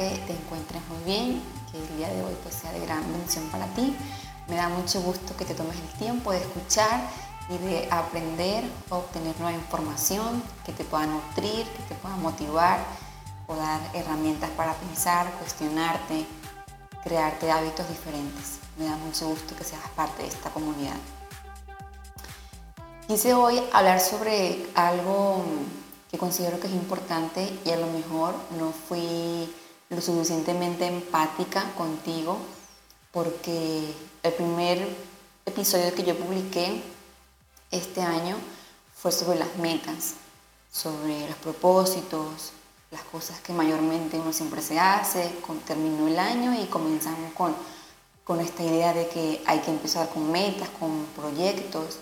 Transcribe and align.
Te 0.00 0.32
encuentres 0.32 0.80
muy 0.88 1.04
bien, 1.04 1.42
que 1.70 1.78
el 1.78 1.96
día 1.98 2.08
de 2.08 2.24
hoy 2.24 2.34
pues 2.42 2.54
sea 2.54 2.72
de 2.72 2.80
gran 2.80 3.02
bendición 3.12 3.44
para 3.50 3.66
ti. 3.74 3.94
Me 4.48 4.56
da 4.56 4.70
mucho 4.70 5.02
gusto 5.02 5.36
que 5.36 5.44
te 5.44 5.52
tomes 5.52 5.76
el 5.76 5.98
tiempo 5.98 6.32
de 6.32 6.38
escuchar 6.38 7.06
y 7.50 7.58
de 7.58 7.86
aprender, 7.90 8.64
obtener 8.88 9.38
nueva 9.38 9.54
información 9.54 10.42
que 10.64 10.72
te 10.72 10.84
pueda 10.84 11.04
nutrir, 11.04 11.66
que 11.66 11.82
te 11.86 11.94
pueda 11.96 12.16
motivar 12.16 12.82
o 13.46 13.54
dar 13.54 13.78
herramientas 13.92 14.48
para 14.56 14.72
pensar, 14.72 15.30
cuestionarte, 15.32 16.24
crearte 17.04 17.50
hábitos 17.50 17.86
diferentes. 17.86 18.58
Me 18.78 18.86
da 18.86 18.96
mucho 18.96 19.28
gusto 19.28 19.54
que 19.54 19.64
seas 19.64 19.86
parte 19.94 20.22
de 20.22 20.28
esta 20.28 20.48
comunidad. 20.48 20.96
Quise 23.06 23.34
hoy 23.34 23.60
hablar 23.74 24.00
sobre 24.00 24.66
algo 24.74 25.44
que 26.10 26.16
considero 26.16 26.58
que 26.58 26.68
es 26.68 26.72
importante 26.72 27.52
y 27.66 27.70
a 27.70 27.76
lo 27.76 27.86
mejor 27.88 28.34
no 28.58 28.72
fui 28.88 29.54
lo 29.90 30.00
suficientemente 30.00 30.86
empática 30.86 31.72
contigo 31.76 32.38
porque 33.12 33.92
el 34.22 34.32
primer 34.32 34.88
episodio 35.44 35.92
que 35.94 36.04
yo 36.04 36.16
publiqué 36.16 36.80
este 37.72 38.00
año 38.00 38.36
fue 38.94 39.10
sobre 39.10 39.38
las 39.38 39.56
metas, 39.56 40.14
sobre 40.70 41.26
los 41.28 41.36
propósitos, 41.38 42.52
las 42.92 43.02
cosas 43.02 43.40
que 43.40 43.52
mayormente 43.52 44.18
uno 44.18 44.32
siempre 44.32 44.62
se 44.62 44.78
hace, 44.78 45.32
terminó 45.66 46.06
el 46.06 46.18
año 46.18 46.54
y 46.60 46.66
comenzamos 46.66 47.32
con, 47.32 47.54
con 48.24 48.40
esta 48.40 48.62
idea 48.62 48.92
de 48.92 49.08
que 49.08 49.42
hay 49.46 49.58
que 49.60 49.70
empezar 49.70 50.08
con 50.10 50.30
metas, 50.30 50.68
con 50.78 51.04
proyectos. 51.16 51.98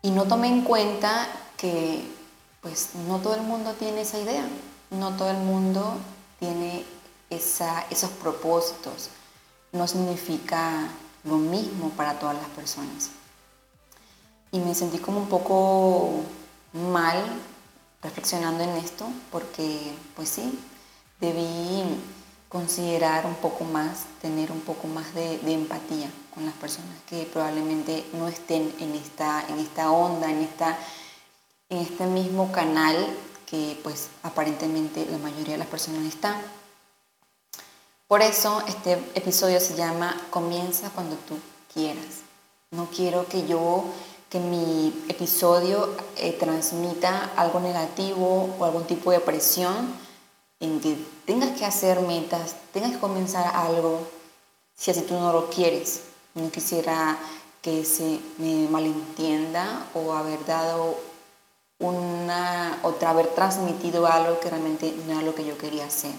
Y 0.00 0.10
no 0.10 0.24
tomé 0.24 0.48
en 0.48 0.62
cuenta 0.62 1.28
que 1.58 2.02
pues 2.62 2.90
no 3.06 3.18
todo 3.18 3.34
el 3.34 3.42
mundo 3.42 3.74
tiene 3.74 4.02
esa 4.02 4.18
idea, 4.18 4.46
no 4.90 5.16
todo 5.16 5.30
el 5.30 5.38
mundo 5.38 5.98
tiene 6.38 6.84
esa, 7.30 7.86
esos 7.90 8.10
propósitos. 8.10 9.10
No 9.72 9.86
significa 9.86 10.88
lo 11.24 11.36
mismo 11.36 11.90
para 11.90 12.18
todas 12.18 12.36
las 12.36 12.48
personas. 12.50 13.10
Y 14.52 14.58
me 14.58 14.74
sentí 14.74 14.98
como 14.98 15.18
un 15.18 15.28
poco 15.28 16.22
mal 16.72 17.22
reflexionando 18.02 18.62
en 18.62 18.70
esto, 18.76 19.06
porque 19.32 19.92
pues 20.14 20.28
sí, 20.28 20.58
debí 21.20 21.82
considerar 22.48 23.26
un 23.26 23.34
poco 23.34 23.64
más, 23.64 24.04
tener 24.22 24.52
un 24.52 24.60
poco 24.60 24.86
más 24.86 25.12
de, 25.14 25.40
empatía 25.52 26.08
con 26.34 26.44
las 26.44 26.54
personas 26.54 26.94
que 27.08 27.24
probablemente 27.24 28.04
no 28.12 28.28
estén 28.28 28.72
en 28.78 28.94
esta, 28.94 29.44
en 29.48 29.58
esta 29.58 29.90
onda, 29.90 30.30
en, 30.30 30.42
esta, 30.42 30.78
en 31.68 31.78
este 31.78 32.06
mismo 32.06 32.52
canal 32.52 32.96
que 33.46 33.78
pues 33.82 34.08
aparentemente 34.22 35.06
la 35.10 35.18
mayoría 35.18 35.52
de 35.52 35.58
las 35.58 35.68
personas 35.68 36.04
están. 36.04 36.36
Por 38.08 38.22
eso 38.22 38.62
este 38.68 38.92
episodio 39.14 39.60
se 39.60 39.74
llama 39.74 40.16
Comienza 40.30 40.90
cuando 40.90 41.16
tú 41.16 41.38
quieras. 41.72 42.22
No 42.70 42.88
quiero 42.90 43.26
que 43.26 43.46
yo 43.46 43.84
que 44.30 44.40
mi 44.40 44.88
episodio 45.08 45.94
eh, 46.16 46.32
transmita 46.32 47.30
algo 47.36 47.60
negativo 47.60 48.56
o 48.58 48.64
algún 48.64 48.84
tipo 48.84 49.12
de 49.12 49.20
presión 49.20 49.94
en 50.58 50.80
que 50.80 50.96
tengas 51.24 51.56
que 51.56 51.64
hacer 51.64 52.00
metas, 52.00 52.56
tengas 52.72 52.92
que 52.92 52.98
comenzar 52.98 53.54
algo, 53.54 54.06
si 54.74 54.90
así 54.90 55.02
tú 55.02 55.14
no 55.14 55.32
lo 55.32 55.48
quieres. 55.48 56.02
No 56.34 56.50
quisiera 56.50 57.18
que 57.62 57.84
se 57.84 58.20
me 58.38 58.68
malentienda 58.68 59.86
o 59.94 60.12
haber 60.12 60.44
dado 60.44 60.98
una, 61.78 62.78
otra, 62.82 63.10
haber 63.10 63.28
transmitido 63.28 64.06
algo 64.06 64.40
que 64.40 64.50
realmente 64.50 64.94
no 65.06 65.12
era 65.12 65.22
lo 65.22 65.34
que 65.34 65.44
yo 65.44 65.58
quería 65.58 65.86
hacer. 65.86 66.12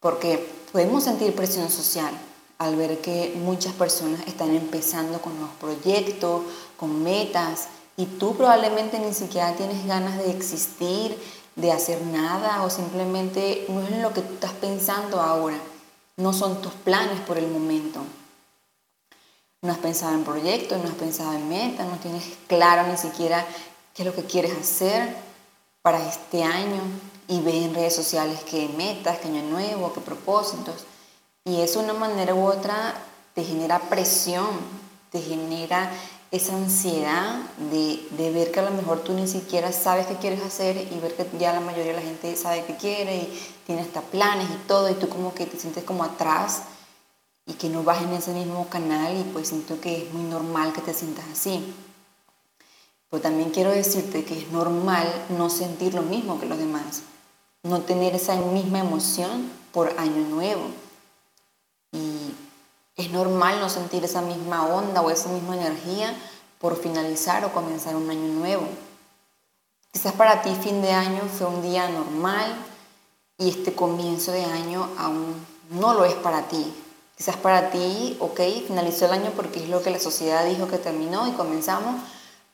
Porque 0.00 0.52
podemos 0.72 1.04
sentir 1.04 1.34
presión 1.34 1.70
social, 1.70 2.12
al 2.58 2.76
ver 2.76 3.00
que 3.00 3.34
muchas 3.36 3.74
personas 3.74 4.20
están 4.26 4.54
empezando 4.54 5.20
con 5.20 5.38
los 5.40 5.50
proyectos, 5.60 6.42
con 6.76 7.02
metas, 7.02 7.68
y 7.96 8.06
tú 8.06 8.36
probablemente 8.36 8.98
ni 8.98 9.14
siquiera 9.14 9.54
tienes 9.54 9.86
ganas 9.86 10.18
de 10.18 10.30
existir, 10.30 11.18
de 11.54 11.72
hacer 11.72 12.02
nada, 12.02 12.62
o 12.62 12.70
simplemente 12.70 13.64
no 13.68 13.82
es 13.82 14.02
lo 14.02 14.12
que 14.12 14.20
tú 14.20 14.34
estás 14.34 14.52
pensando 14.52 15.20
ahora, 15.20 15.56
no 16.16 16.32
son 16.32 16.60
tus 16.60 16.72
planes 16.72 17.20
por 17.20 17.38
el 17.38 17.48
momento. 17.48 18.00
No 19.62 19.72
has 19.72 19.78
pensado 19.78 20.14
en 20.14 20.24
proyectos, 20.24 20.82
no 20.82 20.88
has 20.88 20.94
pensado 20.94 21.32
en 21.32 21.48
metas, 21.48 21.86
no 21.88 21.96
tienes 21.96 22.24
claro 22.46 22.86
ni 22.88 22.96
siquiera 22.96 23.44
qué 23.96 24.02
es 24.02 24.06
lo 24.06 24.14
que 24.14 24.24
quieres 24.24 24.52
hacer 24.52 25.16
para 25.80 26.06
este 26.06 26.44
año 26.44 26.82
y 27.28 27.40
ves 27.40 27.54
en 27.54 27.74
redes 27.74 27.96
sociales 27.96 28.40
qué 28.48 28.68
metas, 28.76 29.18
qué 29.18 29.28
año 29.28 29.42
nuevo, 29.42 29.92
qué 29.94 30.00
propósitos. 30.00 30.84
Y 31.44 31.60
eso 31.62 31.78
de 31.78 31.86
una 31.86 31.94
manera 31.94 32.34
u 32.34 32.46
otra 32.46 32.94
te 33.34 33.42
genera 33.42 33.78
presión, 33.78 34.48
te 35.10 35.20
genera 35.20 35.90
esa 36.30 36.54
ansiedad 36.54 37.36
de, 37.70 38.06
de, 38.10 38.32
ver 38.32 38.50
que 38.50 38.60
a 38.60 38.64
lo 38.64 38.72
mejor 38.72 39.00
tú 39.00 39.14
ni 39.14 39.26
siquiera 39.26 39.72
sabes 39.72 40.06
qué 40.06 40.16
quieres 40.16 40.42
hacer 40.42 40.76
y 40.76 40.98
ver 40.98 41.14
que 41.14 41.26
ya 41.38 41.52
la 41.52 41.60
mayoría 41.60 41.92
de 41.92 42.00
la 42.00 42.02
gente 42.02 42.36
sabe 42.36 42.64
qué 42.64 42.76
quiere 42.76 43.16
y 43.16 43.54
tiene 43.64 43.80
hasta 43.80 44.02
planes 44.02 44.48
y 44.50 44.66
todo 44.66 44.90
y 44.90 44.94
tú 44.94 45.08
como 45.08 45.32
que 45.32 45.46
te 45.46 45.58
sientes 45.58 45.84
como 45.84 46.04
atrás 46.04 46.62
y 47.46 47.54
que 47.54 47.68
no 47.68 47.84
vas 47.84 48.02
en 48.02 48.12
ese 48.12 48.32
mismo 48.32 48.68
canal 48.68 49.16
y 49.16 49.22
pues 49.32 49.48
siento 49.48 49.80
que 49.80 50.02
es 50.02 50.12
muy 50.12 50.24
normal 50.24 50.72
que 50.72 50.82
te 50.82 50.92
sientas 50.92 51.24
así. 51.32 51.72
Pero 53.16 53.30
también 53.30 53.48
quiero 53.48 53.70
decirte 53.70 54.24
que 54.24 54.38
es 54.38 54.52
normal 54.52 55.06
no 55.38 55.48
sentir 55.48 55.94
lo 55.94 56.02
mismo 56.02 56.38
que 56.38 56.44
los 56.44 56.58
demás, 56.58 57.00
no 57.62 57.80
tener 57.80 58.14
esa 58.14 58.36
misma 58.36 58.80
emoción 58.80 59.50
por 59.72 59.88
año 59.98 60.20
nuevo 60.28 60.66
es 62.96 63.10
normal 63.10 63.60
no 63.60 63.68
sentir 63.68 64.04
esa 64.04 64.22
misma 64.22 64.66
onda 64.66 65.02
o 65.02 65.10
esa 65.10 65.28
misma 65.28 65.54
energía 65.54 66.14
por 66.58 66.76
finalizar 66.76 67.44
o 67.44 67.52
comenzar 67.52 67.94
un 67.94 68.08
año 68.08 68.32
nuevo. 68.32 68.66
Quizás 69.92 70.12
para 70.14 70.42
ti 70.42 70.50
fin 70.62 70.80
de 70.82 70.92
año 70.92 71.22
fue 71.38 71.46
un 71.46 71.62
día 71.62 71.88
normal 71.88 72.54
y 73.38 73.50
este 73.50 73.74
comienzo 73.74 74.32
de 74.32 74.44
año 74.44 74.88
aún 74.98 75.34
no 75.70 75.92
lo 75.94 76.04
es 76.04 76.14
para 76.14 76.48
ti. 76.48 76.72
Quizás 77.16 77.36
para 77.36 77.70
ti, 77.70 78.16
ok, 78.20 78.40
finalizó 78.66 79.06
el 79.06 79.12
año 79.12 79.32
porque 79.36 79.62
es 79.62 79.68
lo 79.68 79.82
que 79.82 79.90
la 79.90 79.98
sociedad 79.98 80.46
dijo 80.46 80.68
que 80.68 80.78
terminó 80.78 81.26
y 81.28 81.32
comenzamos, 81.32 81.96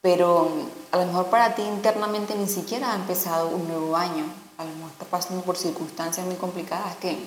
pero 0.00 0.50
a 0.92 0.96
lo 0.96 1.06
mejor 1.06 1.26
para 1.26 1.54
ti 1.54 1.62
internamente 1.62 2.34
ni 2.34 2.46
siquiera 2.46 2.92
ha 2.92 2.96
empezado 2.96 3.48
un 3.48 3.68
nuevo 3.68 3.96
año. 3.96 4.24
A 4.56 4.64
lo 4.64 4.70
mejor 4.72 4.90
está 4.92 5.04
pasando 5.04 5.42
por 5.42 5.56
circunstancias 5.56 6.26
muy 6.26 6.36
complicadas 6.36 6.96
que 6.96 7.18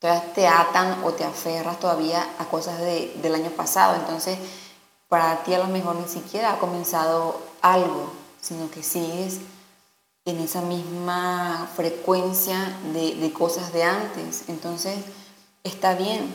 entonces 0.00 0.32
te 0.34 0.48
atan 0.48 1.04
o 1.04 1.12
te 1.12 1.24
aferras 1.24 1.78
todavía 1.78 2.26
a 2.38 2.46
cosas 2.46 2.80
del 2.80 3.34
año 3.34 3.50
pasado. 3.50 3.94
Entonces, 3.94 4.36
para 5.08 5.44
ti 5.44 5.54
a 5.54 5.58
lo 5.58 5.66
mejor 5.66 5.94
ni 5.96 6.08
siquiera 6.08 6.54
ha 6.54 6.58
comenzado 6.58 7.40
algo, 7.60 8.12
sino 8.40 8.68
que 8.70 8.82
sigues 8.82 9.38
en 10.24 10.40
esa 10.40 10.60
misma 10.60 11.68
frecuencia 11.76 12.76
de, 12.92 13.14
de 13.14 13.32
cosas 13.32 13.72
de 13.72 13.84
antes. 13.84 14.48
Entonces, 14.48 14.98
está 15.62 15.94
bien, 15.94 16.34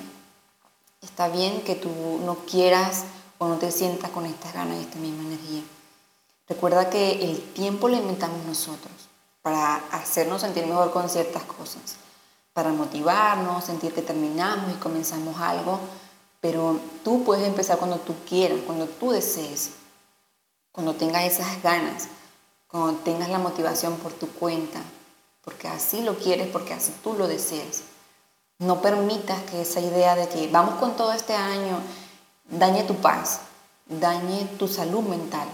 está 1.01 1.27
bien 1.27 1.61
que 1.63 1.75
tú 1.75 1.89
no 2.23 2.35
quieras 2.49 3.03
o 3.37 3.47
no 3.47 3.57
te 3.57 3.71
sientas 3.71 4.11
con 4.11 4.25
estas 4.25 4.53
ganas 4.53 4.77
y 4.77 4.81
esta 4.81 4.99
misma 4.99 5.23
energía. 5.23 5.63
Recuerda 6.47 6.89
que 6.89 7.23
el 7.23 7.41
tiempo 7.53 7.89
lo 7.89 7.97
inventamos 7.97 8.45
nosotros 8.45 8.93
para 9.41 9.75
hacernos 9.91 10.41
sentir 10.41 10.65
mejor 10.65 10.91
con 10.91 11.09
ciertas 11.09 11.43
cosas 11.43 11.97
para 12.57 12.71
motivarnos, 12.71 13.65
sentir 13.65 13.93
que 13.93 14.01
terminamos 14.01 14.71
y 14.71 14.79
comenzamos 14.79 15.39
algo, 15.39 15.79
pero 16.41 16.79
tú 17.03 17.23
puedes 17.23 17.47
empezar 17.47 17.77
cuando 17.77 17.97
tú 17.97 18.15
quieras, 18.27 18.57
cuando 18.65 18.87
tú 18.87 19.11
desees, 19.11 19.73
cuando 20.71 20.95
tengas 20.95 21.25
esas 21.25 21.61
ganas, 21.61 22.07
cuando 22.67 22.99
tengas 23.01 23.29
la 23.29 23.37
motivación 23.37 23.97
por 23.97 24.11
tu 24.11 24.27
cuenta, 24.29 24.81
porque 25.45 25.67
así 25.67 26.01
lo 26.01 26.17
quieres, 26.17 26.47
porque 26.47 26.73
así 26.73 26.91
tú 27.03 27.13
lo 27.13 27.27
deseas. 27.27 27.83
No 28.57 28.81
permitas 28.81 29.39
que 29.43 29.61
esa 29.61 29.79
idea 29.79 30.15
de 30.15 30.27
que 30.27 30.47
vamos 30.47 30.79
con 30.79 30.95
todo 30.95 31.13
este 31.13 31.35
año 31.35 31.77
dañe 32.49 32.83
tu 32.83 32.95
paz, 32.95 33.41
dañe 33.85 34.45
tu 34.57 34.67
salud 34.67 35.03
mental. 35.03 35.47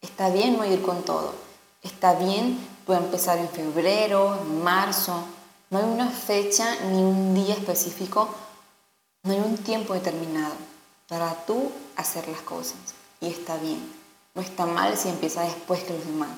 Está 0.00 0.30
bien 0.30 0.56
no 0.56 0.64
ir 0.64 0.82
con 0.82 1.02
todo. 1.02 1.34
Está 1.82 2.14
bien 2.14 2.58
tú 2.86 2.92
empezar 2.92 3.38
en 3.38 3.48
febrero, 3.48 4.38
en 4.40 4.62
marzo. 4.62 5.24
No 5.70 5.78
hay 5.78 5.84
una 5.84 6.10
fecha 6.10 6.76
ni 6.90 7.02
un 7.02 7.34
día 7.34 7.54
específico, 7.54 8.28
no 9.22 9.32
hay 9.32 9.40
un 9.40 9.58
tiempo 9.58 9.94
determinado 9.94 10.54
para 11.08 11.34
tú 11.44 11.70
hacer 11.96 12.26
las 12.28 12.40
cosas. 12.40 12.78
Y 13.20 13.26
está 13.26 13.56
bien. 13.56 13.98
No 14.34 14.42
está 14.42 14.66
mal 14.66 14.96
si 14.96 15.08
empieza 15.08 15.42
después 15.42 15.82
que 15.82 15.94
los 15.94 16.06
demás. 16.06 16.30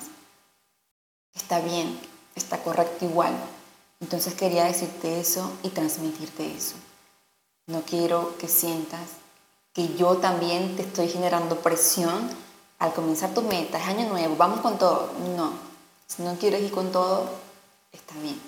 Está 1.35 1.59
bien, 1.59 1.99
está 2.35 2.61
correcto 2.63 3.05
igual. 3.05 3.33
Entonces 3.99 4.33
quería 4.33 4.65
decirte 4.65 5.19
eso 5.19 5.51
y 5.63 5.69
transmitirte 5.69 6.55
eso. 6.55 6.75
No 7.67 7.83
quiero 7.83 8.35
que 8.37 8.47
sientas 8.47 9.20
que 9.73 9.95
yo 9.95 10.17
también 10.17 10.75
te 10.75 10.81
estoy 10.81 11.07
generando 11.07 11.57
presión 11.57 12.29
al 12.79 12.93
comenzar 12.93 13.33
tu 13.33 13.41
meta, 13.41 13.77
es 13.77 13.87
año 13.87 14.09
nuevo, 14.09 14.35
vamos 14.35 14.59
con 14.59 14.77
todo. 14.77 15.11
No, 15.37 15.53
si 16.07 16.23
no 16.23 16.35
quieres 16.35 16.61
ir 16.61 16.71
con 16.71 16.91
todo, 16.91 17.29
está 17.91 18.15
bien. 18.15 18.39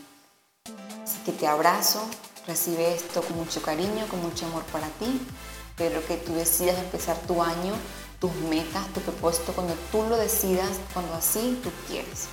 Así 1.04 1.20
que 1.26 1.32
te 1.32 1.48
abrazo, 1.48 2.02
recibe 2.46 2.94
esto 2.94 3.22
con 3.22 3.38
mucho 3.38 3.62
cariño, 3.62 4.06
con 4.10 4.22
mucho 4.22 4.46
amor 4.48 4.64
para 4.66 4.88
ti. 4.88 5.22
Espero 5.70 6.06
que 6.06 6.18
tú 6.18 6.34
decidas 6.34 6.78
empezar 6.78 7.18
tu 7.28 7.42
año, 7.42 7.74
tus 8.20 8.34
metas, 8.50 8.88
tu 8.94 9.00
propósito, 9.02 9.54
cuando 9.54 9.76
tú 9.92 10.04
lo 10.04 10.18
decidas, 10.18 10.72
cuando 10.94 11.14
así 11.14 11.60
tú 11.64 11.72
quieres. 11.88 12.28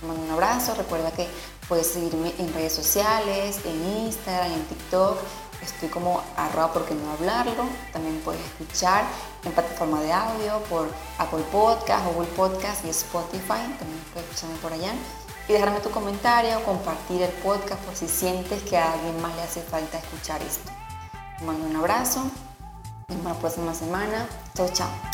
Te 0.00 0.06
mando 0.06 0.22
un 0.22 0.30
abrazo, 0.30 0.74
recuerda 0.74 1.12
que 1.12 1.26
puedes 1.68 1.86
seguirme 1.86 2.34
en 2.38 2.52
redes 2.52 2.74
sociales, 2.74 3.60
en 3.64 4.04
Instagram, 4.06 4.52
en 4.52 4.64
TikTok 4.64 5.18
Estoy 5.62 5.88
como 5.88 6.22
arroba 6.36 6.72
porque 6.72 6.94
no 6.94 7.12
hablarlo. 7.12 7.64
También 7.92 8.20
puedes 8.24 8.40
escuchar 8.44 9.04
en 9.44 9.52
plataforma 9.52 10.00
de 10.00 10.12
audio 10.12 10.58
por 10.64 10.88
Apple 11.18 11.44
Podcast, 11.52 12.06
Google 12.06 12.28
Podcast 12.30 12.84
y 12.84 12.90
Spotify. 12.90 13.62
También 13.78 14.04
puedes 14.12 14.28
escucharme 14.28 14.56
por 14.56 14.72
allá. 14.72 14.92
Y 15.48 15.52
dejarme 15.52 15.80
tu 15.80 15.90
comentario, 15.90 16.62
compartir 16.64 17.22
el 17.22 17.30
podcast 17.30 17.80
por 17.82 17.96
si 17.96 18.08
sientes 18.08 18.62
que 18.62 18.76
a 18.76 18.92
alguien 18.92 19.20
más 19.20 19.34
le 19.34 19.42
hace 19.42 19.60
falta 19.62 19.98
escuchar 19.98 20.40
esto. 20.42 20.70
Te 21.38 21.44
mando 21.44 21.66
un 21.66 21.76
abrazo. 21.76 22.20
Nos 23.08 23.18
vemos 23.18 23.24
la 23.24 23.38
próxima 23.38 23.74
semana. 23.74 24.28
Chao, 24.54 24.68
chao. 24.68 25.11